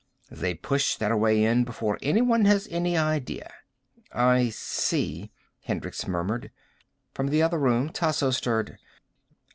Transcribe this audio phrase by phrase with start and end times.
[0.31, 3.53] They push their way in before anyone has any idea."
[4.11, 5.29] "I see,"
[5.65, 6.49] Hendricks murmured.
[7.13, 8.79] From the other room Tasso stirred.